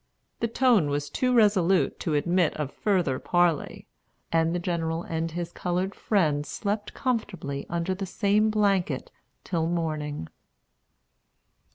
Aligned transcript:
The 0.39 0.47
tone 0.47 0.89
was 0.89 1.11
too 1.11 1.31
resolute 1.31 1.99
to 1.99 2.15
admit 2.15 2.55
of 2.55 2.73
further 2.73 3.19
parley, 3.19 3.85
and 4.31 4.51
the 4.51 4.57
General 4.57 5.03
and 5.03 5.29
his 5.29 5.51
colored 5.51 5.93
friend 5.93 6.43
slept 6.43 6.95
comfortably 6.95 7.67
under 7.69 7.93
the 7.93 8.07
same 8.07 8.49
blanket 8.49 9.11
till 9.43 9.67
morning. 9.67 10.27